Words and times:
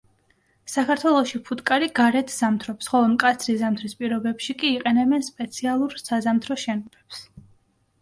საქართველოში 0.75 1.41
ფუტკარი 1.49 1.89
გარეთ 1.99 2.33
ზამთრობს, 2.37 2.89
ხოლო 2.95 3.11
მკაცრი 3.13 3.57
ზამთრის 3.61 3.97
პირობებში 4.01 4.59
კი 4.65 4.75
იყენებენ 4.81 5.31
სპეციალურ 5.31 5.99
საზამთრო 6.09 6.63
შენობებს. 6.67 7.27